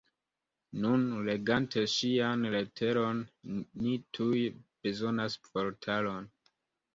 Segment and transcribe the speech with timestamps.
[0.85, 3.19] Nun, legante ŝian leteron
[3.59, 6.27] ni tuj bezonas vortaron.